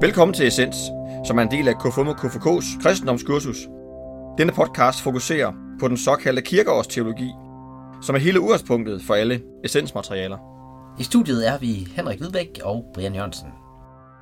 Velkommen 0.00 0.34
til 0.34 0.46
Essens, 0.46 0.76
som 1.26 1.38
er 1.38 1.42
en 1.42 1.50
del 1.50 1.68
af 1.68 1.74
KFUM 1.78 2.08
og 2.08 2.14
KFK's 2.14 2.82
kristendomskursus. 2.82 3.56
Denne 4.38 4.52
podcast 4.52 5.02
fokuserer 5.02 5.52
på 5.80 5.88
den 5.88 5.96
såkaldte 5.96 6.42
kirkeårsteologi, 6.42 7.30
som 8.02 8.14
er 8.14 8.18
hele 8.18 8.40
udgangspunktet 8.40 9.02
for 9.02 9.14
alle 9.14 9.42
essensmaterialer. 9.64 10.38
I 11.00 11.02
studiet 11.02 11.48
er 11.48 11.58
vi 11.58 11.88
Henrik 11.96 12.18
Hvidbæk 12.18 12.60
og 12.62 12.84
Brian 12.94 13.14
Jørgensen. 13.14 13.48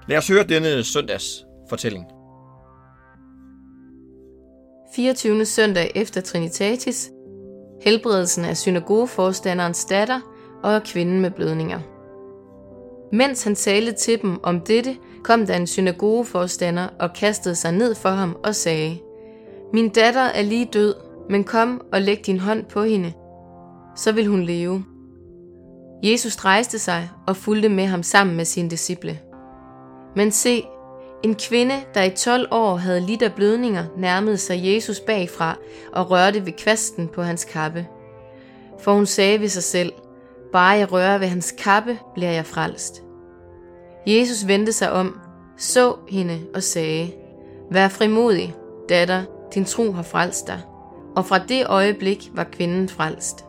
Lad 0.09 0.19
os 0.19 0.29
høre 0.29 0.45
denne 0.45 0.85
søndags 0.85 1.45
fortælling. 1.69 2.05
24. 4.95 5.45
søndag 5.45 5.93
efter 5.95 6.21
Trinitatis, 6.21 7.11
helbredelsen 7.83 8.45
af 8.45 8.57
synagogeforstanderens 8.57 9.85
datter 9.85 10.21
og 10.63 10.75
af 10.75 10.83
kvinden 10.83 11.21
med 11.21 11.31
blødninger. 11.31 11.81
Mens 13.13 13.45
han 13.45 13.55
talte 13.55 13.93
til 13.93 14.23
dem 14.23 14.41
om 14.43 14.61
dette, 14.61 14.97
kom 15.27 15.47
der 15.47 15.57
en 15.57 15.67
synagogeforstander 15.67 16.89
og 16.99 17.13
kastede 17.13 17.55
sig 17.55 17.73
ned 17.73 17.95
for 17.95 18.09
ham 18.09 18.37
og 18.45 18.55
sagde, 18.55 18.99
Min 19.73 19.89
datter 19.89 20.21
er 20.21 20.43
lige 20.43 20.69
død, 20.73 20.95
men 21.31 21.45
kom 21.45 21.81
og 21.93 22.01
læg 22.01 22.27
din 22.27 22.41
hånd 22.41 22.65
på 22.65 22.83
hende, 22.83 23.13
så 23.97 24.13
vil 24.13 24.27
hun 24.27 24.43
leve. 24.43 24.85
Jesus 26.03 26.37
rejste 26.37 26.79
sig 26.79 27.11
og 27.27 27.37
fulgte 27.37 27.69
med 27.69 27.87
ham 27.87 28.03
sammen 28.03 28.37
med 28.37 28.45
sine 28.45 28.71
disciple. 28.71 29.19
Men 30.17 30.31
se, 30.31 30.65
en 31.23 31.35
kvinde, 31.35 31.75
der 31.95 32.03
i 32.03 32.11
12 32.11 32.49
år 32.51 32.77
havde 32.77 33.01
lidt 33.01 33.23
af 33.23 33.35
blødninger, 33.35 33.85
nærmede 33.97 34.37
sig 34.37 34.75
Jesus 34.75 35.01
bagfra 35.01 35.57
og 35.93 36.11
rørte 36.11 36.47
ved 36.47 36.53
kvasten 36.53 37.09
på 37.09 37.23
hans 37.23 37.45
kappe. 37.45 37.87
For 38.81 38.95
hun 38.95 39.07
sagde 39.07 39.41
ved 39.41 39.49
sig 39.49 39.63
selv, 39.63 39.93
bare 40.53 40.79
jeg 40.79 40.93
rører 40.93 41.19
ved 41.19 41.27
hans 41.27 41.55
kappe, 41.59 41.99
bliver 42.15 42.31
jeg 42.31 42.47
frelst. 42.47 43.03
Jesus 44.07 44.47
vendte 44.47 44.73
sig 44.73 44.93
om, 44.93 45.21
så 45.59 45.97
hende 46.09 46.41
og 46.55 46.63
sagde, 46.63 47.13
Vær 47.71 47.89
frimodig, 47.89 48.55
datter, 48.89 49.25
din 49.55 49.65
tro 49.65 49.93
har 49.93 50.03
frelst 50.03 50.47
dig. 50.47 50.61
Og 51.17 51.27
fra 51.27 51.39
det 51.39 51.67
øjeblik 51.67 52.31
var 52.35 52.45
kvinden 52.45 52.89
frelst. 52.89 53.45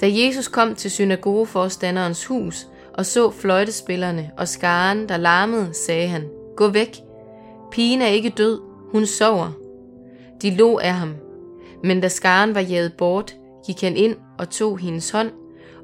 Da 0.00 0.06
Jesus 0.10 0.48
kom 0.48 0.74
til 0.74 0.90
synagogeforstanderens 0.90 2.26
hus 2.26 2.66
og 2.94 3.06
så 3.06 3.30
fløjtespillerne 3.30 4.30
og 4.36 4.48
skaren, 4.48 5.08
der 5.08 5.16
larmede, 5.16 5.74
sagde 5.74 6.08
han, 6.08 6.28
Gå 6.56 6.68
væk. 6.68 6.96
Pigen 7.70 8.02
er 8.02 8.06
ikke 8.06 8.30
død, 8.36 8.60
hun 8.92 9.06
sover. 9.06 9.50
De 10.42 10.50
lå 10.50 10.78
af 10.78 10.94
ham. 10.94 11.14
Men 11.84 12.00
da 12.00 12.08
skaren 12.08 12.54
var 12.54 12.60
jaget 12.60 12.92
bort, 12.98 13.36
gik 13.66 13.80
han 13.80 13.96
ind 13.96 14.16
og 14.38 14.50
tog 14.50 14.78
hendes 14.78 15.10
hånd, 15.10 15.30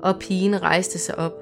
og 0.03 0.19
pigen 0.19 0.63
rejste 0.63 0.99
sig 0.99 1.19
op. 1.19 1.33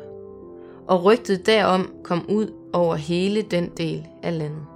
Og 0.89 1.05
rygtet 1.05 1.47
derom 1.47 1.93
kom 2.05 2.25
ud 2.29 2.64
over 2.75 2.97
hele 2.97 3.43
den 3.43 3.77
del 3.77 4.07
af 4.23 4.39
landet. 4.39 4.67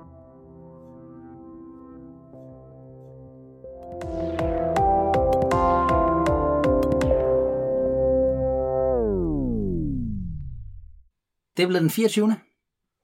Det 11.56 11.68
blevet 11.68 11.82
den 11.82 11.90
24. 11.90 12.36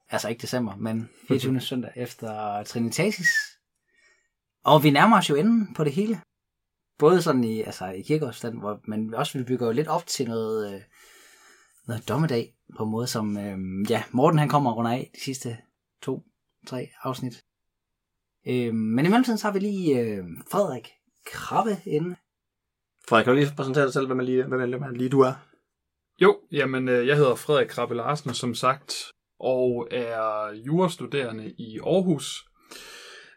Altså 0.09 0.29
ikke 0.29 0.41
december, 0.41 0.75
men 0.75 1.09
24. 1.27 1.59
søndag 1.69 1.91
efter 1.95 2.63
Trinitatis. 2.63 3.27
Og 4.63 4.83
vi 4.83 4.89
nærmer 4.89 5.17
os 5.17 5.29
jo 5.29 5.35
enden 5.35 5.73
på 5.73 5.83
det 5.83 5.93
hele. 5.93 6.21
Både 6.99 7.21
sådan 7.21 7.43
i, 7.43 7.61
altså 7.61 7.85
i 7.85 8.01
kirkeårsstand, 8.01 8.59
hvor, 8.59 8.79
men 8.87 9.13
også 9.13 9.37
vi 9.37 9.43
bygger 9.43 9.65
jo 9.65 9.71
lidt 9.71 9.87
op 9.87 10.07
til 10.07 10.27
noget, 10.27 10.73
øh, 10.73 10.81
noget 11.87 12.09
dommedag 12.09 12.54
på 12.77 12.83
en 12.83 12.91
måde, 12.91 13.07
som 13.07 13.37
øh, 13.37 13.57
ja, 13.91 14.03
Morten 14.11 14.39
han 14.39 14.49
kommer 14.49 14.71
rundt 14.71 14.91
af 14.91 15.11
de 15.15 15.23
sidste 15.23 15.57
to, 16.01 16.23
tre 16.67 16.89
afsnit. 17.03 17.43
Øh, 18.47 18.73
men 18.73 19.05
i 19.05 19.09
mellemtiden 19.09 19.37
så 19.37 19.47
har 19.47 19.53
vi 19.53 19.59
lige 19.59 19.99
øh, 19.99 20.23
Frederik 20.51 20.89
Krabbe 21.25 21.77
inde. 21.85 22.15
Frederik, 23.09 23.23
kan 23.23 23.33
du 23.33 23.39
lige 23.39 23.55
præsentere 23.57 23.83
dig 23.83 23.93
selv, 23.93 24.07
hvem 24.07 24.19
er 24.19 24.23
lige, 24.23 24.43
hvem 24.43 24.83
er 24.83 24.91
lige 24.91 25.09
du 25.09 25.19
er? 25.19 25.33
Jo, 26.21 26.39
jamen 26.51 26.89
øh, 26.89 27.07
jeg 27.07 27.15
hedder 27.17 27.35
Frederik 27.35 27.67
Krabbe 27.67 27.95
Larsen, 27.95 28.33
som 28.33 28.55
sagt, 28.55 28.93
og 29.39 29.87
er 29.91 30.53
jurastuderende 30.65 31.51
i 31.51 31.79
Aarhus. 31.79 32.45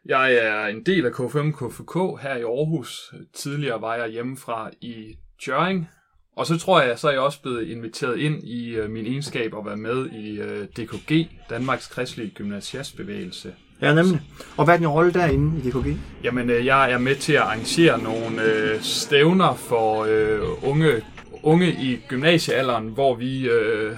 Jeg 0.05 0.34
er 0.34 0.66
en 0.66 0.87
del 0.87 1.06
af 1.06 1.10
K5 1.10 1.50
KFK 1.50 2.22
her 2.22 2.37
i 2.37 2.43
Aarhus. 2.43 3.15
Tidligere 3.34 3.81
var 3.81 3.95
jeg 3.95 4.09
hjemmefra 4.09 4.71
i 4.81 5.16
Tjøring, 5.45 5.89
og 6.38 6.47
så 6.47 6.59
tror 6.59 6.82
jeg, 6.82 6.99
så 6.99 7.09
er 7.09 7.12
jeg 7.12 7.21
også 7.21 7.43
blevet 7.43 7.69
inviteret 7.69 8.19
ind 8.19 8.44
i 8.44 8.71
øh, 8.71 8.91
min 8.91 9.06
egenskab 9.06 9.54
at 9.59 9.66
være 9.66 9.76
med 9.76 10.10
i 10.10 10.41
øh, 10.41 10.66
DKG, 10.66 11.28
Danmarks 11.50 11.87
Kristelige 11.87 12.31
Gymnasiastbevægelse. 12.31 13.53
Ja, 13.82 13.94
nemlig. 13.94 14.21
Og 14.56 14.65
hvad 14.65 14.75
er 14.75 14.78
din 14.78 14.88
rolle 14.88 15.12
derinde 15.12 15.59
i 15.59 15.71
DKG? 15.71 15.97
Jamen, 16.25 16.50
øh, 16.50 16.66
jeg 16.66 16.93
er 16.93 16.98
med 16.98 17.16
til 17.16 17.32
at 17.32 17.41
arrangere 17.41 18.03
nogle 18.03 18.43
øh, 18.43 18.81
stævner 18.81 19.54
for 19.54 20.06
øh, 20.09 20.71
unge, 20.71 21.03
unge 21.43 21.72
i 21.72 21.98
gymnasiealderen, 22.09 22.88
hvor 22.88 23.15
vi, 23.15 23.48
øh, 23.48 23.93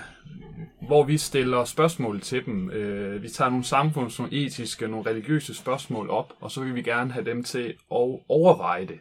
hvor 0.90 1.04
vi 1.04 1.18
stiller 1.18 1.64
spørgsmål 1.64 2.20
til 2.20 2.46
dem. 2.46 2.70
Øh, 2.70 3.22
vi 3.22 3.28
tager 3.28 3.50
nogle 3.50 3.64
samfunds, 3.64 4.18
nogle 4.18 4.32
etiske, 4.32 4.88
nogle 4.88 5.10
religiøse 5.10 5.54
spørgsmål 5.54 6.10
op, 6.10 6.32
og 6.40 6.50
så 6.50 6.60
vil 6.60 6.74
vi 6.74 6.82
gerne 6.82 7.12
have 7.12 7.24
dem 7.24 7.44
til 7.44 7.66
at 7.68 8.18
overveje 8.28 8.86
det. 8.86 8.98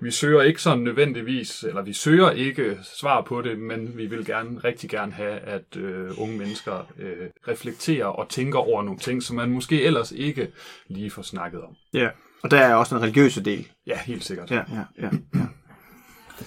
Vi 0.00 0.10
søger 0.10 0.42
ikke 0.42 0.62
sådan 0.62 0.84
nødvendigvis, 0.84 1.62
eller 1.62 1.82
vi 1.82 1.92
søger 1.92 2.30
ikke 2.30 2.78
svar 2.82 3.20
på 3.20 3.42
det, 3.42 3.58
men 3.58 3.96
vi 3.96 4.06
vil 4.06 4.26
gerne, 4.26 4.58
rigtig 4.64 4.90
gerne 4.90 5.12
have, 5.12 5.38
at 5.38 5.76
øh, 5.76 6.10
unge 6.16 6.38
mennesker 6.38 6.86
øh, 6.98 7.26
reflekterer 7.48 8.06
og 8.06 8.28
tænker 8.28 8.58
over 8.58 8.82
nogle 8.82 8.98
ting, 8.98 9.22
som 9.22 9.36
man 9.36 9.50
måske 9.50 9.82
ellers 9.82 10.12
ikke 10.12 10.48
lige 10.86 11.10
får 11.10 11.22
snakket 11.22 11.62
om. 11.62 11.76
Ja, 11.94 12.08
og 12.42 12.50
der 12.50 12.58
er 12.58 12.74
også 12.74 12.94
en 12.94 13.02
religiøse 13.02 13.44
del. 13.44 13.68
Ja, 13.86 13.98
helt 13.98 14.24
sikkert. 14.24 14.50
Ja, 14.50 14.56
ja, 14.72 14.84
ja. 15.02 15.10
ja. 15.34 15.46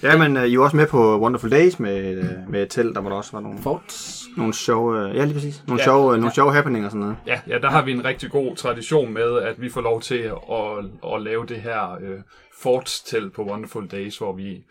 Ja, 0.02 0.18
men 0.18 0.36
uh, 0.36 0.44
I 0.44 0.56
var 0.58 0.64
også 0.64 0.76
med 0.76 0.86
på 0.86 1.20
Wonderful 1.20 1.50
Days 1.50 1.78
med, 1.78 2.18
uh, 2.18 2.50
med 2.50 2.62
et 2.62 2.70
telt, 2.70 2.94
der 2.94 3.00
var 3.00 3.08
der 3.10 3.16
også 3.16 3.32
var 3.32 3.40
nogle, 3.40 3.58
Forts. 3.62 4.24
nogle 4.36 4.54
sjove, 4.54 5.08
uh, 5.10 5.16
ja 5.16 5.24
lige 5.24 5.34
præcis, 5.34 5.62
nogle 5.66 5.80
Ja. 5.80 5.84
sjove, 5.84 6.12
uh, 6.12 6.18
nogle 6.18 6.34
sjove 6.34 6.52
happening 6.52 6.84
og 6.84 6.90
sådan 6.90 7.00
noget. 7.00 7.16
Ja, 7.26 7.40
ja, 7.48 7.58
der 7.58 7.70
har 7.70 7.82
vi 7.82 7.92
en 7.92 8.04
rigtig 8.04 8.30
god 8.30 8.56
tradition 8.56 9.12
med, 9.14 9.38
at 9.38 9.60
vi 9.60 9.68
får 9.70 9.80
lov 9.80 10.00
til 10.00 10.14
at, 10.18 10.32
at, 11.14 11.22
lave 11.22 11.46
det 11.46 11.56
her 11.56 11.92
øh, 12.00 12.18
fortstelt 12.62 13.32
på 13.32 13.44
Wonderful 13.44 13.86
Days, 13.88 14.18
hvor 14.18 14.32
vi 14.32 14.64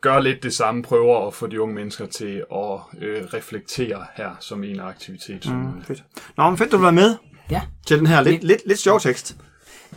gør 0.00 0.20
lidt 0.20 0.42
det 0.42 0.54
samme, 0.54 0.82
prøver 0.82 1.26
at 1.26 1.34
få 1.34 1.46
de 1.46 1.60
unge 1.62 1.74
mennesker 1.74 2.06
til 2.06 2.44
at 2.54 2.78
øh, 3.02 3.24
reflektere 3.34 4.04
her 4.14 4.30
som 4.40 4.64
en 4.64 4.80
af 4.80 4.86
aktiviteten. 4.86 5.56
Mm, 5.56 5.82
fedt. 5.84 6.04
Nå, 6.36 6.48
men 6.50 6.58
fedt, 6.58 6.72
du 6.72 6.78
var 6.78 6.90
med 6.90 7.14
Ja. 7.50 7.60
til 7.86 7.98
den 7.98 8.06
her 8.06 8.20
lidt, 8.20 8.44
lidt, 8.44 8.60
lidt 8.66 8.78
sjov 8.78 9.00
tekst. 9.00 9.36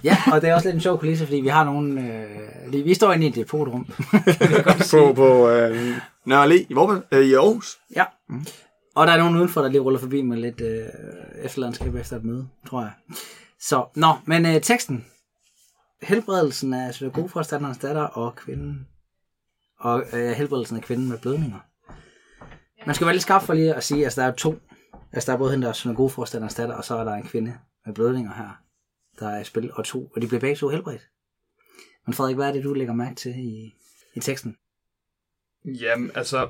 Ja, 0.06 0.18
og 0.34 0.42
det 0.42 0.50
er 0.50 0.56
også 0.56 0.68
lidt 0.68 0.76
en 0.76 0.82
sjov 0.82 1.00
kulisse, 1.00 1.26
fordi 1.26 1.40
vi 1.40 1.48
har 1.48 1.64
nogle... 1.64 2.02
Øh, 2.02 2.72
lige- 2.72 2.84
vi 2.84 2.94
står 2.94 3.14
inde 3.14 3.26
i 3.26 3.30
et 3.30 3.36
depotrum. 3.36 3.86
På, 4.92 5.14
på 5.14 5.28
uh, 5.48 5.76
Nørre 6.26 6.46
Allé 6.46 6.54
i, 6.70 6.74
Vorbe, 6.74 6.94
uh, 7.12 7.20
i 7.20 7.34
Aarhus. 7.34 7.78
Ja. 7.96 8.06
Og 8.96 9.08
der 9.08 9.14
er 9.14 9.18
nogen 9.18 9.36
udenfor, 9.36 9.62
der 9.62 9.70
lige 9.70 9.82
ruller 9.82 10.00
forbi 10.00 10.22
med 10.22 10.38
lidt 10.38 10.62
øh, 10.62 10.86
efterlandskab 11.44 11.96
efter 11.96 12.18
et 12.18 12.24
møde, 12.24 12.48
tror 12.68 12.82
jeg. 12.82 12.92
Så, 13.60 13.86
nå, 13.96 14.08
men 14.26 14.46
øh, 14.46 14.62
teksten. 14.62 15.06
Helbredelsen 16.02 16.74
af 16.74 16.94
synagogeforstanderens 16.94 17.78
datter 17.78 18.02
og 18.02 18.36
kvinden. 18.36 18.88
Og 19.80 20.04
øh, 20.14 20.32
helbredelsen 20.32 20.78
af 20.78 20.84
kvinden 20.84 21.10
med 21.10 21.18
blødninger. 21.18 21.60
Man 22.86 22.96
skal 22.96 23.06
være 23.08 23.14
lidt 23.16 23.24
skarp 23.24 23.42
for 23.44 23.54
lige 23.54 23.74
at 23.74 23.84
sige, 23.84 24.00
at 24.00 24.04
altså, 24.06 24.22
der 24.22 24.28
er 24.28 24.32
to. 24.32 24.60
Altså, 25.14 25.32
der 25.32 25.34
er 25.34 25.38
både 25.40 25.52
hende, 25.52 25.64
der 25.64 25.70
er 25.70 25.74
synagogeforstanderens 25.74 26.56
datter, 26.56 26.76
og 26.76 26.84
så 26.84 26.96
er 26.98 27.04
der 27.04 27.14
en 27.14 27.24
kvinde 27.24 27.54
med 27.86 27.94
blødninger 27.94 28.32
her, 28.34 28.58
der 29.19 29.29
er 29.29 29.41
i 29.41 29.44
spil, 29.44 29.71
og 29.73 29.85
to. 29.85 30.12
Og 30.15 30.21
de 30.21 30.27
bliver 30.27 30.39
begge 30.39 30.56
to 30.56 30.69
helbredt. 30.69 31.09
Men 32.06 32.13
Frederik, 32.13 32.35
hvad 32.35 32.47
er 32.47 32.53
det, 32.53 32.63
du 32.63 32.73
lægger 32.73 32.94
mærke 32.94 33.15
til 33.15 33.31
i, 33.38 33.75
i 34.15 34.19
teksten? 34.19 34.57
Jamen, 35.65 36.12
altså, 36.15 36.50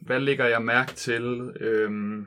hvad 0.00 0.20
lægger 0.20 0.46
jeg 0.46 0.62
mærke 0.62 0.92
til? 0.92 1.52
Øhm, 1.60 2.26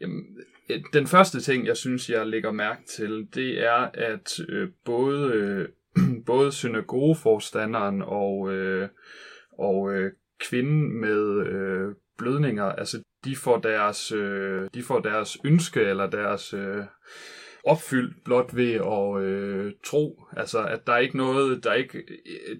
jamen, 0.00 0.24
øh, 0.70 0.82
den 0.92 1.06
første 1.06 1.40
ting, 1.40 1.66
jeg 1.66 1.76
synes, 1.76 2.10
jeg 2.10 2.26
lægger 2.26 2.52
mærke 2.52 2.82
til, 2.96 3.28
det 3.34 3.64
er, 3.64 3.90
at 3.94 4.40
øh, 4.48 4.68
både, 4.84 5.32
øh, 5.32 5.68
både 6.26 6.52
synagogeforstanderen 6.52 8.02
og, 8.02 8.52
øh, 8.52 8.88
og 9.58 9.94
øh, 9.94 10.12
kvinden 10.40 11.00
med 11.00 11.46
øh, 11.46 11.94
blødninger, 12.18 12.64
altså 12.64 13.02
de 13.24 13.36
får 13.36 13.58
deres, 13.58 14.12
øh, 14.12 14.68
de 14.74 14.82
får 14.82 15.00
deres 15.00 15.38
ønske 15.44 15.80
eller 15.80 16.10
deres 16.10 16.54
øh, 16.54 16.84
opfyldt 17.66 18.24
blot 18.24 18.56
ved 18.56 18.74
at 18.74 19.22
øh, 19.22 19.72
tro. 19.84 20.24
Altså, 20.36 20.58
at 20.64 20.86
der 20.86 20.92
er 20.92 20.98
ikke 20.98 21.16
noget, 21.16 21.64
der 21.64 21.70
er 21.70 21.74
ikke, 21.74 22.02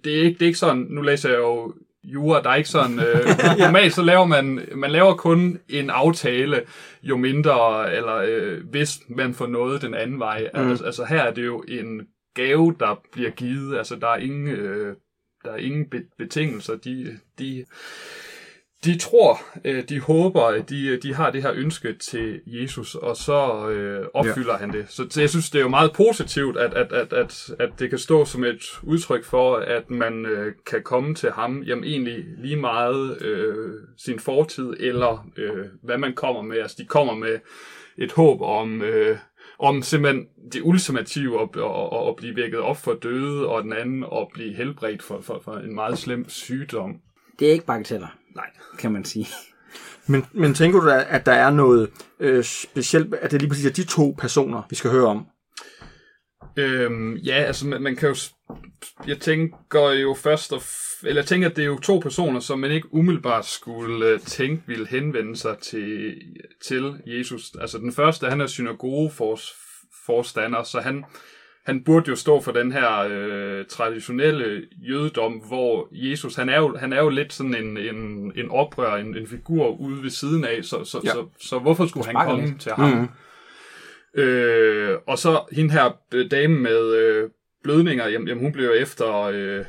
det 0.04 0.18
er 0.18 0.22
ikke, 0.22 0.38
det 0.38 0.42
er 0.42 0.46
ikke 0.46 0.58
sådan, 0.58 0.86
nu 0.90 1.00
læser 1.00 1.28
jeg 1.30 1.38
jo 1.38 1.74
jura, 2.04 2.42
der 2.42 2.50
er 2.50 2.54
ikke 2.54 2.68
sådan, 2.68 2.98
øh, 2.98 3.26
normalt 3.58 3.92
så 3.92 4.02
laver 4.02 4.24
man, 4.24 4.68
man 4.74 4.90
laver 4.90 5.14
kun 5.14 5.58
en 5.68 5.90
aftale, 5.90 6.62
jo 7.02 7.16
mindre, 7.16 7.94
eller 7.94 8.16
øh, 8.16 8.60
hvis 8.70 9.00
man 9.08 9.34
får 9.34 9.46
noget 9.46 9.82
den 9.82 9.94
anden 9.94 10.18
vej. 10.18 10.50
Mm. 10.54 10.60
Altså, 10.60 10.84
altså 10.84 11.04
her 11.04 11.22
er 11.22 11.34
det 11.34 11.44
jo 11.44 11.64
en 11.68 12.06
gave, 12.34 12.74
der 12.80 13.00
bliver 13.12 13.30
givet, 13.30 13.78
altså 13.78 13.96
der 13.96 14.08
er 14.08 14.16
ingen, 14.16 14.48
øh, 14.48 14.96
der 15.44 15.52
er 15.52 15.56
ingen 15.56 15.90
be- 15.90 16.08
betingelser, 16.18 16.76
de, 16.76 17.18
de, 17.38 17.64
de 18.84 18.98
tror, 18.98 19.40
øh, 19.64 19.82
de 19.88 20.00
håber, 20.00 20.62
de, 20.62 20.96
de 20.96 21.14
har 21.14 21.30
det 21.30 21.42
her 21.42 21.52
ønske 21.54 21.94
til 21.98 22.40
Jesus, 22.46 22.94
og 22.94 23.16
så 23.16 23.68
øh, 23.70 24.06
opfylder 24.14 24.52
ja. 24.52 24.58
han 24.58 24.72
det. 24.72 24.86
Så, 24.88 25.06
så 25.10 25.20
jeg 25.20 25.30
synes, 25.30 25.50
det 25.50 25.58
er 25.58 25.62
jo 25.62 25.68
meget 25.68 25.92
positivt, 25.92 26.56
at, 26.56 26.74
at, 26.74 26.92
at, 26.92 27.12
at, 27.12 27.50
at 27.58 27.70
det 27.78 27.90
kan 27.90 27.98
stå 27.98 28.24
som 28.24 28.44
et 28.44 28.62
udtryk 28.82 29.24
for, 29.24 29.56
at 29.56 29.90
man 29.90 30.26
øh, 30.26 30.52
kan 30.66 30.82
komme 30.82 31.14
til 31.14 31.30
ham, 31.30 31.62
jamen 31.62 31.84
egentlig 31.84 32.24
lige 32.38 32.56
meget 32.56 33.22
øh, 33.22 33.72
sin 33.98 34.18
fortid, 34.18 34.72
eller 34.80 35.26
øh, 35.36 35.66
hvad 35.82 35.98
man 35.98 36.14
kommer 36.14 36.42
med. 36.42 36.58
Altså, 36.58 36.76
de 36.80 36.86
kommer 36.86 37.14
med 37.14 37.38
et 37.98 38.12
håb 38.12 38.40
om... 38.40 38.82
Øh, 38.82 39.16
om 39.58 39.82
simpelthen 39.82 40.26
det 40.52 40.60
ultimative 40.64 41.40
at, 41.40 41.48
at, 41.56 42.08
at 42.08 42.16
blive 42.16 42.36
vækket 42.36 42.60
op 42.60 42.76
for 42.76 42.94
døde, 43.02 43.46
og 43.48 43.62
den 43.62 43.72
anden 43.72 44.04
at 44.04 44.26
blive 44.34 44.54
helbredt 44.54 45.02
for, 45.02 45.20
for, 45.20 45.40
for 45.44 45.52
en 45.52 45.74
meget 45.74 45.98
slem 45.98 46.28
sygdom. 46.28 47.00
Det 47.38 47.48
er 47.48 47.52
ikke 47.52 47.66
bagateller, 47.66 48.16
Nej. 48.34 48.50
kan 48.78 48.92
man 48.92 49.04
sige. 49.04 49.28
Men, 50.06 50.26
men 50.32 50.54
tænker 50.54 50.80
du, 50.80 50.88
da, 50.88 51.06
at 51.08 51.26
der 51.26 51.32
er 51.32 51.50
noget 51.50 51.90
øh, 52.20 52.44
specielt, 52.44 53.14
at 53.14 53.30
det 53.30 53.42
lige 53.42 53.48
præcis 53.48 53.66
er 53.66 53.70
de 53.70 53.84
to 53.84 54.14
personer, 54.18 54.62
vi 54.70 54.76
skal 54.76 54.90
høre 54.90 55.06
om? 55.06 55.26
Øhm, 56.56 57.16
ja, 57.16 57.34
altså 57.34 57.66
man, 57.66 57.82
man 57.82 57.96
kan 57.96 58.08
jo... 58.08 58.14
Jeg 59.06 59.18
tænker 59.18 59.90
jo 59.90 60.14
først... 60.14 60.52
Og 60.52 60.58
f- 60.58 60.84
eller 61.06 61.22
jeg 61.22 61.26
tænker, 61.26 61.48
at 61.48 61.56
det 61.56 61.62
er 61.62 61.66
jo 61.66 61.78
to 61.78 61.98
personer, 61.98 62.40
som 62.40 62.58
man 62.58 62.70
ikke 62.70 62.94
umiddelbart 62.94 63.46
skulle 63.46 64.06
øh, 64.06 64.20
tænke 64.20 64.62
ville 64.66 64.86
henvende 64.86 65.36
sig 65.36 65.58
til, 65.58 66.14
til 66.64 66.94
Jesus. 67.06 67.50
Altså 67.60 67.78
den 67.78 67.92
første, 67.92 68.26
han 68.26 68.40
er 68.40 68.46
synagogeforstander, 68.46 70.62
så 70.62 70.80
han, 70.80 71.04
han 71.66 71.84
burde 71.84 72.10
jo 72.10 72.16
stå 72.16 72.40
for 72.40 72.52
den 72.52 72.72
her 72.72 72.98
øh, 73.10 73.64
traditionelle 73.68 74.62
jødedom, 74.76 75.32
hvor 75.32 75.88
Jesus, 75.92 76.34
han 76.34 76.48
er 76.48 76.56
jo, 76.56 76.76
han 76.76 76.92
er 76.92 77.00
jo 77.00 77.08
lidt 77.08 77.32
sådan 77.32 77.54
en, 77.54 77.78
en, 77.78 78.32
en 78.36 78.50
oprør, 78.50 78.96
en, 78.96 79.16
en 79.16 79.26
figur 79.26 79.68
ude 79.80 80.02
ved 80.02 80.10
siden 80.10 80.44
af, 80.44 80.58
så, 80.64 80.84
så, 80.84 81.00
Ja. 81.04 81.08
ja. 81.08 81.14
så, 81.14 81.26
så 81.48 81.58
hvorfor 81.58 81.86
skulle 81.86 82.06
han 82.06 82.28
komme 82.28 82.46
lidt. 82.46 82.60
til 82.60 82.72
ham? 82.72 82.88
Mhm. 82.90 83.08
Øh, 84.22 84.98
og 85.06 85.18
så 85.18 85.40
hende 85.52 85.72
her 85.72 85.98
øh, 86.14 86.30
dame 86.30 86.58
med 86.60 86.94
øh, 86.96 87.30
blødninger, 87.62 88.08
jamen, 88.08 88.28
jamen 88.28 88.42
hun 88.44 88.52
blev 88.52 88.64
jo 88.64 88.72
efter 88.72 89.22
øh, 89.22 89.64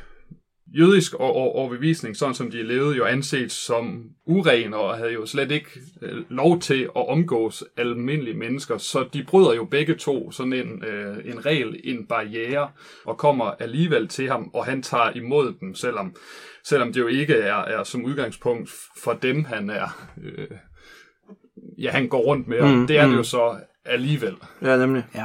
jødisk 0.78 1.14
og, 1.14 1.36
og, 1.36 1.54
overbevisning, 1.54 2.16
sådan 2.16 2.34
som 2.34 2.50
de 2.50 2.62
levede, 2.62 2.96
jo 2.96 3.04
anset 3.04 3.52
som 3.52 4.04
uren 4.26 4.74
og 4.74 4.96
havde 4.96 5.12
jo 5.12 5.26
slet 5.26 5.50
ikke 5.50 5.70
øh, 6.02 6.24
lov 6.28 6.60
til 6.60 6.82
at 6.82 7.08
omgås 7.08 7.64
almindelige 7.76 8.36
mennesker. 8.36 8.78
Så 8.78 9.08
de 9.12 9.24
bryder 9.24 9.54
jo 9.54 9.64
begge 9.64 9.94
to 9.94 10.30
sådan 10.30 10.52
en, 10.52 10.84
øh, 10.84 11.16
en 11.24 11.46
regel, 11.46 11.80
en 11.84 12.06
barriere, 12.06 12.70
og 13.04 13.18
kommer 13.18 13.44
alligevel 13.44 14.08
til 14.08 14.28
ham, 14.28 14.50
og 14.54 14.64
han 14.64 14.82
tager 14.82 15.10
imod 15.10 15.54
dem, 15.60 15.74
selvom, 15.74 16.16
selvom 16.64 16.92
det 16.92 17.00
jo 17.00 17.06
ikke 17.06 17.34
er, 17.34 17.56
er 17.56 17.84
som 17.84 18.04
udgangspunkt 18.04 18.70
for 19.02 19.12
dem, 19.12 19.44
han 19.44 19.70
er... 19.70 20.08
Øh, 20.24 20.46
ja, 21.78 21.90
han 21.90 22.08
går 22.08 22.20
rundt 22.20 22.48
med, 22.48 22.60
og 22.60 22.68
Mm, 22.68 22.86
det 22.86 22.98
er 22.98 23.02
det 23.02 23.10
mm. 23.10 23.16
jo 23.16 23.22
så 23.22 23.56
alligevel. 23.84 24.36
Ja, 24.62 24.76
nemlig. 24.76 25.04
Ja. 25.14 25.24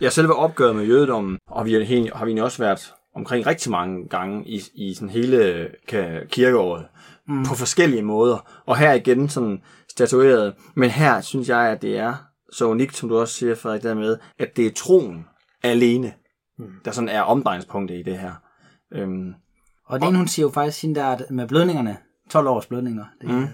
Ja, 0.00 0.10
selve 0.10 0.34
opgøret 0.34 0.76
med 0.76 0.84
jødedommen, 0.84 1.38
og 1.46 1.66
vi 1.66 1.72
har, 1.72 1.80
har 2.16 2.24
vi 2.24 2.30
egentlig 2.30 2.44
også 2.44 2.62
været 2.62 2.92
omkring 3.18 3.46
rigtig 3.46 3.70
mange 3.70 4.08
gange 4.08 4.48
i, 4.48 4.62
i 4.74 4.94
sådan 4.94 5.08
hele 5.08 5.70
kirkeåret, 6.30 6.86
mm. 7.28 7.44
på 7.44 7.54
forskellige 7.54 8.02
måder. 8.02 8.62
Og 8.66 8.76
her 8.76 8.92
igen 8.92 9.28
sådan 9.28 9.62
statueret. 9.90 10.54
Men 10.74 10.90
her 10.90 11.20
synes 11.20 11.48
jeg, 11.48 11.60
at 11.60 11.82
det 11.82 11.98
er 11.98 12.14
så 12.52 12.66
unikt, 12.66 12.96
som 12.96 13.08
du 13.08 13.18
også 13.18 13.34
siger, 13.34 13.54
Frederik, 13.54 13.82
dermed, 13.82 14.18
at 14.38 14.56
det 14.56 14.66
er 14.66 14.70
troen 14.70 15.26
alene, 15.62 16.12
mm. 16.58 16.72
der 16.84 16.90
sådan 16.90 17.08
er 17.08 17.22
omdrejningspunktet 17.22 17.98
i 17.98 18.02
det 18.02 18.18
her. 18.18 18.32
Øhm, 18.92 19.34
Og 19.86 20.00
det 20.00 20.16
hun 20.16 20.28
siger 20.28 20.46
jo 20.46 20.50
faktisk, 20.50 20.82
hende 20.82 21.00
der 21.00 21.18
med 21.30 21.48
blødningerne, 21.48 21.96
12 22.30 22.48
års 22.48 22.66
blødninger, 22.66 23.04
det 23.20 23.30
er 23.30 23.40
mm. 23.40 23.48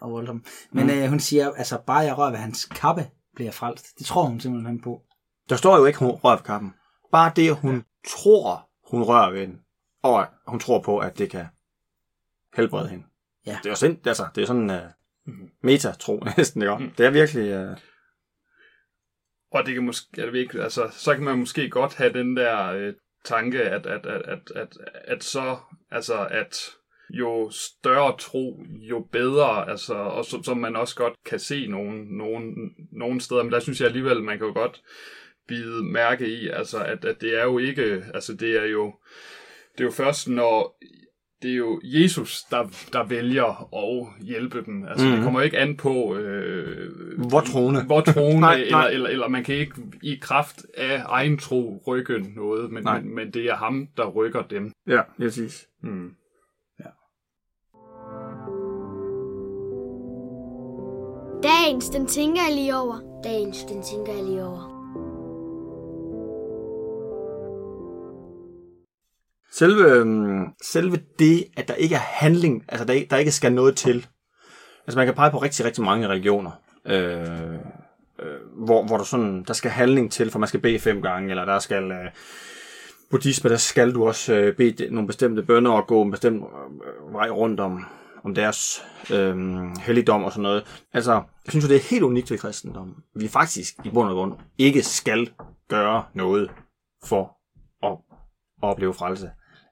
og 0.00 0.10
voldsomt. 0.10 0.46
Men 0.72 0.86
mm. 0.86 0.92
øh, 0.92 1.08
hun 1.08 1.20
siger, 1.20 1.50
altså 1.56 1.78
bare 1.86 1.98
jeg 1.98 2.18
rører 2.18 2.30
ved 2.30 2.38
hans 2.38 2.64
kappe, 2.64 3.06
bliver 3.34 3.52
frelst. 3.52 3.98
Det 3.98 4.06
tror 4.06 4.22
hun 4.22 4.40
simpelthen 4.40 4.80
på. 4.80 5.02
der 5.48 5.56
står 5.56 5.78
jo 5.78 5.84
ikke, 5.84 5.98
hun 5.98 6.08
rører 6.08 6.36
ved 6.36 6.44
kappen. 6.44 6.72
Bare 7.12 7.32
det, 7.36 7.56
hun 7.56 7.74
ja. 7.74 7.80
tror, 8.08 8.67
hun 8.90 9.02
rører 9.02 9.30
ved 9.30 9.40
den, 9.40 9.60
og 10.02 10.26
hun 10.46 10.60
tror 10.60 10.82
på, 10.82 10.98
at 10.98 11.18
det 11.18 11.30
kan 11.30 11.46
helbrede 12.56 12.88
hende. 12.88 13.04
Ja. 13.46 13.58
Det 13.62 13.66
er 13.66 13.70
jo 13.70 13.76
sind, 13.76 14.06
altså, 14.06 14.26
det 14.34 14.42
er 14.42 14.46
sådan 14.46 14.70
uh, 14.70 15.34
meta-tro 15.62 16.22
næsten, 16.36 16.62
ikke? 16.62 16.76
Mm. 16.78 16.90
Det 16.98 17.06
er 17.06 17.10
virkelig... 17.10 17.70
Uh, 17.70 17.76
Og 19.50 19.66
det 19.66 19.74
kan 19.74 19.84
måske, 19.84 20.06
jeg 20.16 20.32
ved 20.32 20.40
ikke, 20.40 20.62
altså, 20.62 20.88
så 20.92 21.14
kan 21.14 21.24
man 21.24 21.38
måske 21.38 21.70
godt 21.70 21.94
have 21.94 22.12
den 22.12 22.36
der 22.36 22.72
øh, 22.72 22.94
tanke, 23.24 23.62
at, 23.62 23.86
at, 23.86 24.06
at, 24.06 24.22
at, 24.24 24.40
at, 24.54 24.68
at 25.04 25.24
så, 25.24 25.56
altså, 25.90 26.26
at 26.30 26.56
jo 27.10 27.50
større 27.50 28.16
tro, 28.18 28.62
jo 28.80 29.08
bedre, 29.12 29.70
altså, 29.70 29.94
og 29.94 30.24
så, 30.24 30.42
som 30.42 30.58
man 30.58 30.76
også 30.76 30.96
godt 30.96 31.14
kan 31.24 31.38
se 31.38 31.66
nogle, 31.66 32.16
nogle, 32.16 32.54
nogle 32.92 33.20
steder, 33.20 33.42
men 33.42 33.52
der 33.52 33.60
synes 33.60 33.80
jeg 33.80 33.86
alligevel, 33.86 34.22
man 34.22 34.38
kan 34.38 34.46
jo 34.46 34.52
godt 34.52 34.82
bide 35.48 35.84
mærke 35.84 36.28
i, 36.28 36.48
altså, 36.48 36.78
at, 36.78 37.04
at 37.04 37.20
det 37.20 37.40
er 37.40 37.44
jo 37.44 37.58
ikke, 37.58 38.04
altså, 38.14 38.34
det 38.34 38.62
er 38.62 38.66
jo, 38.66 38.94
det 39.72 39.80
er 39.80 39.84
jo 39.84 39.90
først, 39.90 40.28
når 40.28 40.78
det 41.42 41.50
er 41.50 41.56
jo 41.56 41.80
Jesus, 41.84 42.42
der, 42.42 42.62
der 42.92 43.04
vælger 43.04 43.74
at 43.74 44.26
hjælpe 44.26 44.62
dem. 44.66 44.84
Altså, 44.88 45.06
mm. 45.06 45.12
det 45.12 45.22
kommer 45.22 45.40
jo 45.40 45.44
ikke 45.44 45.58
an 45.58 45.76
på, 45.76 46.16
øh, 46.16 46.90
Hvor 47.28 47.40
troende. 47.40 47.84
hvor 47.84 48.00
troende 48.00 48.40
Nej, 48.48 48.54
eller, 48.54 48.70
nej. 48.70 48.88
Eller, 48.88 49.08
eller 49.08 49.28
man 49.28 49.44
kan 49.44 49.54
ikke 49.54 49.74
i 50.02 50.18
kraft 50.20 50.66
af 50.76 51.02
egen 51.06 51.38
tro 51.38 51.82
rykke 51.86 52.18
noget, 52.36 52.70
men, 52.72 52.82
Nej. 52.84 53.00
men, 53.00 53.14
men 53.14 53.30
det 53.30 53.44
er 53.44 53.56
ham, 53.56 53.88
der 53.96 54.06
rykker 54.06 54.42
dem. 54.42 54.72
ja, 54.86 55.00
præcis. 55.18 55.68
Mm. 55.82 56.10
Dagens, 61.42 61.88
den 61.88 62.06
tænker 62.06 62.42
jeg 62.48 62.54
lige 62.54 62.76
over. 62.76 63.20
Dagens, 63.24 63.64
den 63.64 63.82
tænker 63.82 64.12
jeg 64.12 64.24
lige 64.24 64.44
over. 64.44 64.77
Selve, 69.58 69.90
øhm, 69.90 70.44
selve 70.62 70.98
det, 71.18 71.44
at 71.56 71.68
der 71.68 71.74
ikke 71.74 71.94
er 71.94 71.98
handling, 71.98 72.64
altså 72.68 72.84
der, 72.84 73.04
der 73.10 73.16
ikke 73.16 73.32
skal 73.32 73.52
noget 73.52 73.76
til. 73.76 74.06
Altså 74.86 74.98
man 74.98 75.06
kan 75.06 75.14
pege 75.14 75.30
på 75.30 75.38
rigtig, 75.38 75.64
rigtig 75.64 75.84
mange 75.84 76.08
religioner, 76.08 76.50
øh, 76.84 77.54
øh, 78.18 78.64
hvor, 78.64 78.86
hvor 78.86 78.96
der, 78.96 79.04
sådan, 79.04 79.44
der 79.44 79.52
skal 79.52 79.70
handling 79.70 80.12
til, 80.12 80.30
for 80.30 80.38
man 80.38 80.48
skal 80.48 80.60
bede 80.60 80.78
fem 80.78 81.02
gange, 81.02 81.30
eller 81.30 81.44
der 81.44 81.58
skal... 81.58 81.90
Øh, 81.90 82.10
buddhisme, 83.10 83.50
der 83.50 83.56
skal 83.56 83.94
du 83.94 84.06
også 84.06 84.34
øh, 84.34 84.56
bede 84.56 84.94
nogle 84.94 85.06
bestemte 85.06 85.42
bønder 85.42 85.70
og 85.70 85.86
gå 85.86 86.02
en 86.02 86.10
bestemt 86.10 86.44
øh, 86.44 87.14
vej 87.14 87.30
rundt 87.30 87.60
om, 87.60 87.84
om 88.24 88.34
deres 88.34 88.84
øh, 89.12 89.36
helligdom 89.80 90.24
og 90.24 90.32
sådan 90.32 90.42
noget. 90.42 90.86
Altså, 90.92 91.12
jeg 91.12 91.22
synes 91.48 91.64
jo, 91.64 91.68
det 91.68 91.76
er 91.76 91.90
helt 91.90 92.02
unikt 92.02 92.30
ved 92.30 92.38
kristendommen. 92.38 92.96
Vi 93.14 93.28
faktisk 93.28 93.74
i 93.84 93.90
bund 93.90 94.08
og 94.08 94.14
grund 94.14 94.34
ikke 94.58 94.82
skal 94.82 95.30
gøre 95.68 96.04
noget 96.14 96.50
for 97.04 97.36
at 97.82 97.98
opleve 98.62 98.94
frelse. 98.94 99.30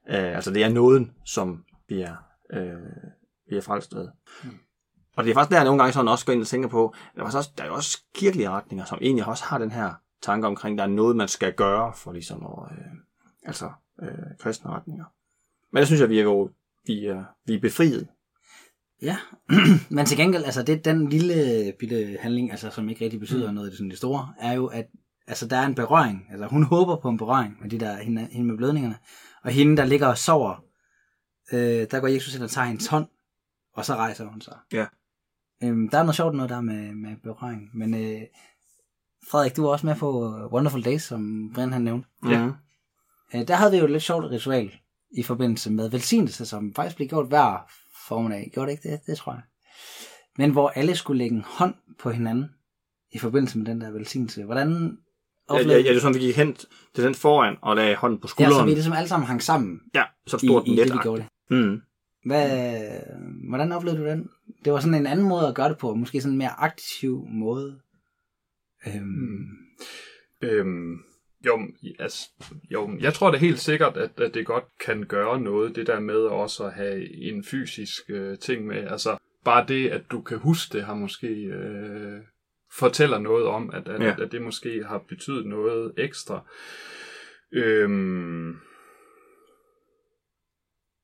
Øh, 0.09 0.35
altså, 0.37 0.51
det 0.51 0.65
er 0.65 0.69
nåden, 0.69 1.13
som 1.25 1.65
vi 1.89 2.01
er, 2.01 2.17
øh, 2.53 2.77
vi 3.51 3.57
er 3.57 3.61
frelst 3.61 3.95
ved. 3.95 4.09
Og 5.17 5.25
det 5.25 5.31
er 5.31 5.35
faktisk 5.35 5.51
der, 5.51 5.57
jeg 5.57 5.65
nogle 5.65 5.83
gange 5.83 5.93
sådan 5.93 6.09
også 6.09 6.27
går 6.27 6.33
ind 6.33 6.41
og 6.41 6.47
tænker 6.47 6.69
på, 6.69 6.95
der 7.15 7.23
er, 7.23 7.25
også, 7.25 7.51
der 7.59 7.65
er 7.65 7.69
jo 7.69 7.75
også 7.75 7.99
kirkelige 8.15 8.51
retninger, 8.51 8.85
som 8.85 8.99
egentlig 9.03 9.27
også 9.27 9.45
har 9.45 9.59
den 9.59 9.71
her 9.71 9.95
tanke 10.23 10.47
omkring, 10.47 10.79
der 10.79 10.85
er 10.85 10.89
noget, 10.89 11.17
man 11.17 11.29
skal 11.29 11.53
gøre 11.53 11.93
for 11.95 12.13
ligesom 12.13 12.47
at, 12.47 12.73
øh, 12.79 12.93
altså 13.43 13.71
øh, 14.03 14.39
kristne 14.41 14.71
retninger. 14.71 15.05
Men 15.73 15.79
jeg 15.79 15.87
synes, 15.87 16.03
at 16.03 16.11
vi 16.11 16.19
er 16.19 16.23
jo 16.23 16.51
vi 16.87 17.07
er, 17.07 17.25
vi 17.47 17.55
er 17.55 17.61
befriet. 17.61 18.09
Ja, 19.03 19.17
men 19.97 20.07
til 20.07 20.17
gengæld, 20.17 20.45
altså 20.45 20.63
det, 20.63 20.85
den 20.85 21.09
lille 21.09 21.73
bitte 21.79 22.19
handling, 22.21 22.51
altså 22.51 22.71
som 22.71 22.89
ikke 22.89 23.05
rigtig 23.05 23.21
betyder 23.21 23.49
mm. 23.49 23.55
noget 23.55 23.69
i 23.69 23.71
det, 23.71 23.79
sådan 23.79 23.91
det 23.91 23.99
store, 23.99 24.35
er 24.41 24.53
jo, 24.53 24.67
at 24.67 24.87
altså, 25.27 25.47
der 25.47 25.57
er 25.57 25.67
en 25.67 25.75
berøring. 25.75 26.27
Altså 26.31 26.47
hun 26.47 26.63
håber 26.63 26.97
på 26.97 27.09
en 27.09 27.19
berøring 27.19 27.57
med 27.61 27.71
de 27.71 27.81
der, 27.81 27.97
hende, 27.97 28.29
hende 28.31 28.47
med 28.47 28.57
blødningerne. 28.57 28.99
Og 29.45 29.51
hende, 29.51 29.77
der 29.77 29.85
ligger 29.85 30.07
og 30.07 30.19
sover, 30.19 30.65
øh, 31.53 31.87
der 31.91 32.01
går 32.01 32.09
Jesus 32.09 32.35
ind 32.35 32.43
og 32.43 32.51
tager 32.51 32.67
hendes 32.67 32.87
hånd, 32.87 33.07
og 33.75 33.85
så 33.85 33.95
rejser 33.95 34.27
hun 34.27 34.41
sig. 34.41 34.57
Ja. 34.73 34.87
Øhm, 35.63 35.89
der 35.89 35.99
er 35.99 36.03
noget 36.03 36.17
sjovt 36.17 36.35
noget 36.35 36.51
der 36.51 36.61
med, 36.61 36.95
med 36.95 37.17
berøring. 37.23 37.71
Men 37.75 37.95
øh, 37.95 38.23
Frederik, 39.31 39.57
du 39.57 39.63
var 39.63 39.69
også 39.69 39.87
med 39.87 39.97
på 39.97 40.31
Wonderful 40.53 40.85
Days, 40.85 41.03
som 41.03 41.51
Brian 41.55 41.73
han 41.73 41.83
nævnte. 41.83 42.09
Ja. 42.29 42.45
Mhm. 42.45 42.55
Øh, 43.35 43.49
der 43.49 43.55
havde 43.55 43.71
vi 43.71 43.79
jo 43.79 43.85
et 43.85 43.91
lidt 43.91 44.03
sjovt 44.03 44.25
ritual 44.25 44.73
i 45.11 45.23
forbindelse 45.23 45.73
med 45.73 45.91
velsignelse, 45.91 46.47
som 46.47 46.75
faktisk 46.75 46.97
blev 46.97 47.09
gjort 47.09 47.29
hver 47.29 47.71
formiddag. 48.07 48.51
Gjorde 48.55 48.71
det 48.71 48.77
ikke 48.77 48.89
det? 48.91 49.01
Det 49.07 49.19
tror 49.19 49.33
jeg. 49.33 49.43
Men 50.39 50.51
hvor 50.51 50.69
alle 50.69 50.97
skulle 50.97 51.19
lægge 51.19 51.37
en 51.37 51.45
hånd 51.47 51.75
på 51.99 52.11
hinanden 52.11 52.51
i 53.13 53.19
forbindelse 53.19 53.59
med 53.59 53.67
den 53.67 53.81
der 53.81 53.91
velsignelse. 53.91 54.45
Hvordan 54.45 54.99
Ja, 55.51 55.55
oplevede 55.55 55.75
ja, 55.75 55.83
ja, 55.83 55.89
det 55.91 55.97
er 55.97 56.01
sådan, 56.01 56.15
vi 56.15 56.21
gik 56.21 56.37
hen 56.37 56.55
til 56.95 57.05
den 57.05 57.15
foran 57.15 57.57
og 57.63 57.77
lagde 57.77 57.97
hånden 57.97 58.19
på 58.19 58.25
ja, 58.25 58.29
så 58.29 58.33
skulderen. 58.35 58.67
vi 58.67 58.71
ligesom 58.75 58.93
alle 58.93 59.09
sammen 59.09 59.27
hang 59.27 59.43
sammen 59.43 59.81
Ja, 59.95 60.03
så 60.27 60.37
i, 60.43 60.47
stort 60.47 60.65
den 60.65 60.73
i 60.73 60.77
lidt. 60.77 60.89
det, 60.89 60.95
vi 60.95 60.99
gjorde 61.03 61.23
det. 61.51 61.57
Mm. 61.59 61.81
Hvad, 62.25 62.81
hvordan 63.49 63.73
oplevede 63.73 64.01
du 64.01 64.07
den? 64.07 64.29
Det 64.65 64.73
var 64.73 64.81
sådan 64.81 64.95
en 64.95 65.07
anden 65.07 65.29
måde 65.29 65.49
at 65.49 65.55
gøre 65.55 65.69
det 65.69 65.79
på. 65.79 65.95
Måske 65.95 66.21
sådan 66.21 66.33
en 66.33 66.39
mere 66.39 66.61
aktiv 66.61 67.25
måde. 67.29 67.79
Øhm, 68.87 69.47
Øhm, 70.43 70.97
Jo, 71.47 71.61
altså, 71.99 72.29
jo, 72.71 72.91
jeg 73.01 73.15
tror 73.15 73.31
da 73.31 73.37
helt 73.39 73.59
sikkert, 73.61 73.97
at, 73.97 74.21
at 74.21 74.35
det 74.35 74.47
godt 74.47 74.65
kan 74.87 75.05
gøre 75.05 75.41
noget, 75.41 75.77
det 75.77 75.87
der 75.87 76.01
med 76.01 76.15
også 76.17 76.65
at 76.65 76.73
have 76.73 77.15
en 77.23 77.45
fysisk 77.45 78.03
øh, 78.11 78.39
ting 78.39 78.67
med. 78.67 78.77
Altså, 78.77 79.17
bare 79.45 79.65
det, 79.69 79.89
at 79.89 80.03
du 80.11 80.21
kan 80.21 80.39
huske 80.39 80.79
det, 80.79 80.85
har 80.87 80.95
måske 80.95 81.27
øh, 81.29 82.21
fortæller 82.79 83.19
noget 83.19 83.47
om, 83.47 83.71
at, 83.73 83.89
at, 83.89 84.03
Ja. 84.03 84.23
at 84.23 84.33
det 84.33 84.43
måske 84.43 84.85
har 84.85 84.99
betydet 84.99 85.47
noget 85.47 85.93
ekstra. 85.97 86.41
Øhm, 87.53 88.57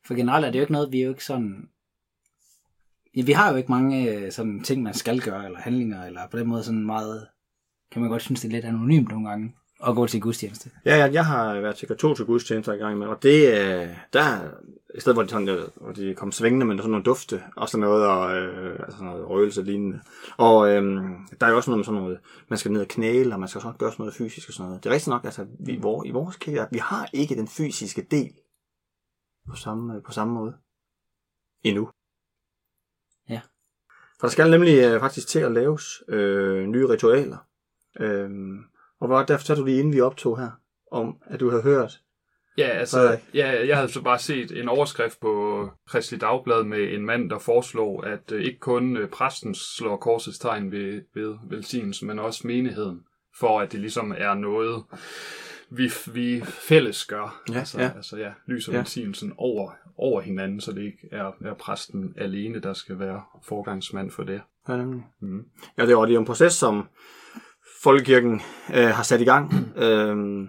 For 0.06 0.14
generelt 0.14 0.46
er 0.46 0.50
det 0.50 0.58
jo 0.58 0.62
ikke 0.62 0.72
noget, 0.72 0.92
vi 0.92 1.00
er 1.00 1.04
jo 1.04 1.10
ikke 1.10 1.24
sådan... 1.24 1.68
Ja, 3.16 3.22
vi 3.22 3.32
har 3.32 3.50
jo 3.50 3.56
ikke 3.56 3.70
mange 3.72 4.16
øh, 4.16 4.32
sådan 4.32 4.62
ting, 4.62 4.82
man 4.82 4.94
skal 4.94 5.20
gøre, 5.20 5.44
eller 5.46 5.58
handlinger, 5.58 6.04
eller 6.04 6.28
på 6.30 6.38
den 6.38 6.46
måde 6.48 6.64
sådan 6.64 6.86
meget... 6.86 7.28
Kan 7.90 8.02
man 8.02 8.10
godt 8.10 8.22
synes, 8.22 8.40
det 8.40 8.48
er 8.48 8.52
lidt 8.52 8.64
anonymt 8.64 9.08
nogle 9.08 9.28
gange, 9.28 9.56
at 9.86 9.94
gå 9.94 10.06
til 10.06 10.20
gudstjeneste. 10.20 10.70
Ja, 10.84 10.96
jeg, 10.96 11.12
jeg 11.12 11.26
har 11.26 11.60
været 11.60 11.76
til 11.76 11.88
katolske 11.88 12.24
gudstjenester 12.24 12.72
i 12.72 12.76
gang 12.76 12.98
med, 12.98 13.06
og 13.06 13.22
det 13.22 13.60
er, 13.60 13.94
der 14.12 14.50
i 14.94 15.00
stedet 15.00 15.16
hvor 15.16 15.22
de, 15.22 15.28
sådan, 15.28 15.48
øh, 15.48 15.68
hvor 15.74 15.92
de 15.92 16.14
kom 16.14 16.32
svingende, 16.32 16.74
er 16.74 16.76
sådan 16.76 16.90
nogle 16.90 17.04
dufte, 17.04 17.42
og 17.56 17.68
sådan 17.68 17.80
noget, 17.80 18.06
og 18.06 18.36
øh, 18.36 18.78
altså 18.78 19.04
noget 19.04 19.28
røgelse 19.28 19.62
lignende. 19.62 20.00
Og 20.36 20.70
øh, 20.70 20.82
der 21.40 21.46
er 21.46 21.50
jo 21.50 21.56
også 21.56 21.70
noget 21.70 21.78
med 21.78 21.84
sådan 21.84 22.00
noget, 22.00 22.18
man 22.48 22.58
skal 22.58 22.72
ned 22.72 22.80
og 22.80 22.88
knæle, 22.88 23.34
og 23.34 23.40
man 23.40 23.48
skal 23.48 23.58
også 23.58 23.72
gøre 23.78 23.92
sådan 23.92 24.02
noget 24.02 24.14
fysisk 24.14 24.48
og 24.48 24.54
sådan 24.54 24.68
noget. 24.68 24.84
Det 24.84 24.90
er 24.90 24.94
rigtigt 24.94 25.08
nok, 25.08 25.24
altså 25.24 25.46
vi, 25.60 25.76
hvor, 25.76 26.04
i 26.04 26.10
vores 26.10 26.36
kirke, 26.36 26.68
vi 26.72 26.78
har 26.78 27.08
ikke 27.12 27.34
den 27.34 27.48
fysiske 27.48 28.06
del 28.10 28.32
på 29.50 29.56
samme, 29.56 30.02
på 30.02 30.12
samme 30.12 30.34
måde 30.34 30.54
endnu. 31.62 31.90
Ja. 33.28 33.40
For 34.20 34.26
der 34.26 34.32
skal 34.32 34.50
nemlig 34.50 34.84
øh, 34.84 35.00
faktisk 35.00 35.28
til 35.28 35.38
at 35.38 35.52
laves 35.52 36.02
øh, 36.08 36.66
nye 36.66 36.88
ritualer. 36.88 37.36
Øh, 38.00 38.30
og 39.02 39.08
var 39.08 39.18
det, 39.18 39.28
der 39.28 39.36
fortalte 39.36 39.60
du 39.60 39.66
lige 39.66 39.78
inden 39.78 39.92
vi 39.92 40.00
optog 40.00 40.38
her, 40.38 40.50
om 40.92 41.16
at 41.26 41.40
du 41.40 41.50
havde 41.50 41.62
hørt, 41.62 42.00
ja, 42.58 42.64
altså, 42.68 42.96
Frederik. 42.96 43.20
ja, 43.34 43.66
jeg 43.66 43.76
havde 43.76 43.92
så 43.92 44.02
bare 44.02 44.18
set 44.18 44.60
en 44.60 44.68
overskrift 44.68 45.20
på 45.20 45.68
Kristelig 45.88 46.20
Dagblad 46.20 46.64
med 46.64 46.94
en 46.94 47.06
mand, 47.06 47.30
der 47.30 47.38
foreslog, 47.38 48.06
at 48.06 48.32
øh, 48.32 48.42
ikke 48.44 48.58
kun 48.58 48.96
øh, 48.96 49.08
præsten 49.08 49.54
slår 49.54 49.96
korsets 49.96 50.38
tegn 50.38 50.72
ved, 50.72 51.02
ved 51.14 51.36
velsignelsen, 51.50 52.06
men 52.08 52.18
også 52.18 52.46
menigheden, 52.46 53.00
for 53.38 53.60
at 53.60 53.72
det 53.72 53.80
ligesom 53.80 54.14
er 54.18 54.34
noget, 54.34 54.84
vi, 55.70 55.90
vi 56.12 56.40
fælles 56.44 57.04
gør. 57.04 57.42
Ja, 57.52 57.58
altså, 57.58 57.80
ja. 57.80 57.90
altså 57.96 58.16
ja, 58.16 58.32
lyser 58.46 58.72
Ja. 58.72 58.78
velsignelsen 58.78 59.32
over, 59.36 59.70
over 59.96 60.20
hinanden, 60.20 60.60
så 60.60 60.72
det 60.72 60.82
ikke 60.82 61.08
er, 61.12 61.32
er 61.44 61.54
præsten 61.54 62.14
alene, 62.16 62.60
der 62.60 62.72
skal 62.72 62.98
være 62.98 63.22
forgangsmand 63.42 64.10
for 64.10 64.22
det. 64.22 64.40
Ja, 64.68 64.76
nemlig. 64.76 65.02
Mm. 65.20 65.44
Ja, 65.78 65.82
det 65.82 65.92
er 65.92 66.08
jo 66.08 66.20
en 66.20 66.24
proces, 66.24 66.52
som 66.52 66.88
Folkekirken 67.82 68.40
øh, 68.74 68.84
har 68.84 69.02
sat 69.02 69.20
i 69.20 69.24
gang. 69.24 69.72
Øhm, 69.76 70.48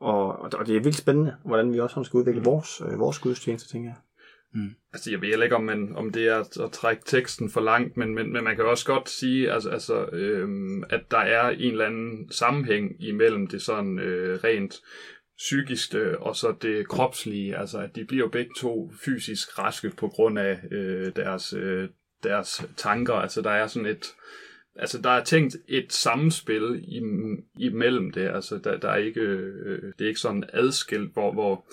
og, 0.00 0.38
og 0.38 0.66
det 0.66 0.76
er 0.76 0.80
vildt 0.80 0.96
spændende, 0.96 1.36
hvordan 1.44 1.72
vi 1.72 1.80
også 1.80 2.04
skal 2.04 2.18
udvikle 2.18 2.42
vores, 2.42 2.80
øh, 2.80 2.98
vores 2.98 3.18
gudstjeneste, 3.18 3.68
tænker 3.68 3.90
jeg. 3.90 3.96
Altså, 4.92 5.10
jeg 5.10 5.20
ved 5.20 5.28
heller 5.28 5.44
ikke, 5.44 5.56
om, 5.56 5.64
man, 5.64 5.96
om 5.96 6.12
det 6.12 6.28
er 6.28 6.36
at, 6.36 6.56
at 6.56 6.72
trække 6.72 7.02
teksten 7.06 7.50
for 7.50 7.60
langt, 7.60 7.96
men, 7.96 8.14
men, 8.14 8.32
men 8.32 8.44
man 8.44 8.56
kan 8.56 8.64
også 8.64 8.86
godt 8.86 9.08
sige, 9.08 9.52
altså, 9.52 9.70
altså, 9.70 10.06
øhm, 10.12 10.84
at 10.90 11.00
der 11.10 11.18
er 11.18 11.48
en 11.48 11.72
eller 11.72 11.86
anden 11.86 12.32
sammenhæng 12.32 12.90
imellem 12.98 13.46
det 13.46 13.62
sådan 13.62 13.98
øh, 13.98 14.40
rent 14.44 14.80
psykiske 15.36 16.18
og 16.18 16.36
så 16.36 16.54
det 16.62 16.88
kropslige. 16.88 17.56
Altså, 17.56 17.78
at 17.78 17.96
de 17.96 18.04
bliver 18.04 18.24
jo 18.24 18.30
begge 18.30 18.50
to 18.56 18.92
fysisk 19.04 19.58
raske 19.58 19.90
på 19.90 20.08
grund 20.08 20.38
af 20.38 20.58
øh, 20.70 21.12
deres, 21.16 21.52
øh, 21.52 21.88
deres 22.22 22.66
tanker. 22.76 23.14
Altså, 23.14 23.42
der 23.42 23.50
er 23.50 23.66
sådan 23.66 23.86
et... 23.86 24.14
Altså, 24.78 25.02
der 25.02 25.10
er 25.10 25.24
tænkt 25.24 25.56
et 25.68 25.92
samspil 25.92 26.84
im, 26.88 27.44
imellem 27.58 28.10
det. 28.10 28.28
Altså, 28.28 28.58
der, 28.64 28.78
der 28.78 28.88
er 28.88 28.96
ikke, 28.96 29.20
øh, 29.20 29.92
det 29.98 30.04
er 30.04 30.08
ikke 30.08 30.20
sådan 30.20 30.44
adskilt, 30.52 31.12
hvor, 31.12 31.32
hvor 31.32 31.64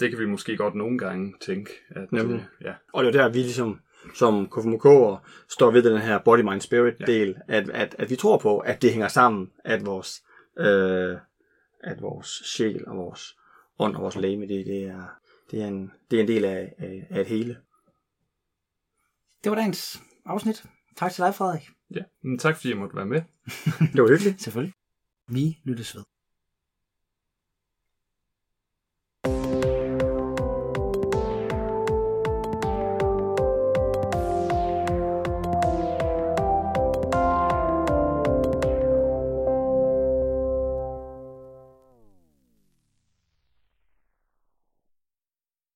det 0.00 0.10
kan 0.10 0.18
vi 0.20 0.26
måske 0.26 0.56
godt 0.56 0.74
nogle 0.74 0.98
gange 0.98 1.34
tænke. 1.40 1.70
At, 1.90 2.12
Nemlig. 2.12 2.36
øh, 2.36 2.66
ja. 2.66 2.74
Og 2.92 3.04
det 3.04 3.14
er 3.14 3.18
jo 3.18 3.24
der, 3.24 3.32
vi 3.32 3.38
ligesom 3.38 3.80
som 4.14 4.48
KFMK'er 4.54 5.18
står 5.48 5.70
ved 5.70 5.82
den 5.82 5.98
her 6.00 6.18
body, 6.18 6.40
mind, 6.40 6.60
spirit 6.60 6.94
Ja. 7.00 7.04
del, 7.04 7.36
at, 7.48 7.70
at, 7.70 7.96
at 7.98 8.10
vi 8.10 8.16
tror 8.16 8.38
på, 8.38 8.58
at 8.58 8.82
det 8.82 8.90
hænger 8.90 9.08
sammen, 9.08 9.50
at 9.64 9.86
vores, 9.86 10.22
øh, 10.58 11.16
at 11.84 12.02
vores 12.02 12.42
sjæl 12.56 12.84
og 12.86 12.96
vores 12.96 13.36
ånd 13.78 13.96
og 13.96 14.02
vores 14.02 14.16
læme, 14.16 14.48
det, 14.48 14.66
det, 14.66 14.82
er, 14.84 15.04
det, 15.50 15.62
er, 15.62 15.66
en, 15.66 15.92
det 16.10 16.16
er 16.16 16.22
en 16.22 16.28
del 16.28 16.44
af, 16.44 16.74
af, 16.78 17.06
af 17.10 17.20
et 17.20 17.26
hele. 17.26 17.56
Det 19.44 19.50
var 19.50 19.56
dagens 19.56 20.00
afsnit. 20.26 20.64
Tak 20.96 21.12
til 21.12 21.24
dig, 21.24 21.34
Frederik. 21.34 21.68
ja. 21.90 22.02
Men 22.22 22.38
tak 22.38 22.56
fordi 22.56 22.68
jeg 22.68 22.78
måtte 22.78 22.96
være 22.96 23.06
med. 23.06 23.22
Det 23.92 24.02
var 24.02 24.08
hyggeligt. 24.08 24.42
Selvfølgelig. 24.42 24.74
Vi 25.28 25.58
lyttes 25.64 25.96
ved. 25.96 26.02